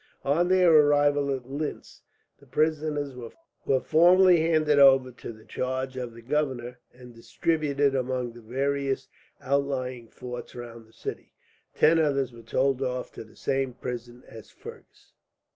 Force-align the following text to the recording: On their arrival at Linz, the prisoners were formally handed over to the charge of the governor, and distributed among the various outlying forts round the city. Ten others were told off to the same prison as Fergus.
On 0.25 0.47
their 0.47 0.73
arrival 0.73 1.29
at 1.31 1.47
Linz, 1.47 2.01
the 2.39 2.47
prisoners 2.47 3.13
were 3.13 3.79
formally 3.81 4.39
handed 4.41 4.79
over 4.79 5.11
to 5.11 5.31
the 5.31 5.45
charge 5.45 5.95
of 5.95 6.15
the 6.15 6.23
governor, 6.23 6.79
and 6.91 7.13
distributed 7.13 7.93
among 7.93 8.33
the 8.33 8.41
various 8.41 9.07
outlying 9.41 10.07
forts 10.07 10.55
round 10.55 10.87
the 10.87 10.91
city. 10.93 11.35
Ten 11.75 11.99
others 11.99 12.33
were 12.33 12.41
told 12.41 12.81
off 12.81 13.11
to 13.11 13.23
the 13.23 13.35
same 13.35 13.73
prison 13.73 14.23
as 14.27 14.49
Fergus. 14.49 15.13